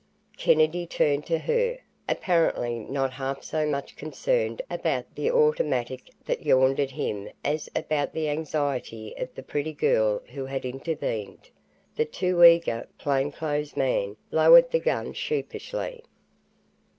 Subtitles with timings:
[0.35, 1.77] Kennedy turned to her,
[2.09, 8.11] apparently not half so much concerned about the automatic that yawned at him as about
[8.11, 11.51] the anxiety of the pretty girl who had intervened.
[11.95, 16.01] The too eager plainclothesman lowered the gun sheepishly.